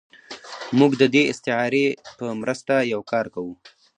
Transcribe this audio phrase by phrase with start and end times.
[0.79, 1.85] موږ د دې استعارې
[2.17, 3.53] په مرسته یو کار کوو.